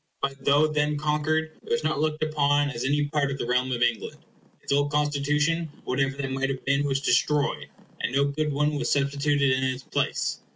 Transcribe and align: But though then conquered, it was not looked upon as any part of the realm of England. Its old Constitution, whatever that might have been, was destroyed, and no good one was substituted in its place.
But 0.19 0.43
though 0.45 0.65
then 0.65 0.97
conquered, 0.97 1.59
it 1.61 1.69
was 1.69 1.83
not 1.83 1.99
looked 1.99 2.23
upon 2.23 2.71
as 2.71 2.83
any 2.85 3.05
part 3.05 3.29
of 3.29 3.37
the 3.37 3.45
realm 3.45 3.71
of 3.71 3.83
England. 3.83 4.17
Its 4.63 4.71
old 4.71 4.89
Constitution, 4.91 5.69
whatever 5.83 6.17
that 6.17 6.31
might 6.31 6.49
have 6.49 6.65
been, 6.65 6.85
was 6.85 7.01
destroyed, 7.01 7.67
and 8.01 8.11
no 8.11 8.25
good 8.25 8.51
one 8.51 8.77
was 8.79 8.91
substituted 8.91 9.51
in 9.51 9.63
its 9.63 9.83
place. 9.83 10.39